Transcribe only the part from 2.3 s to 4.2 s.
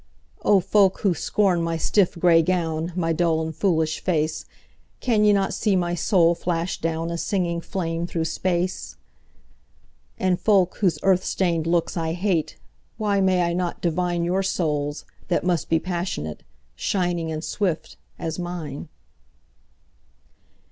gown, My dull and foolish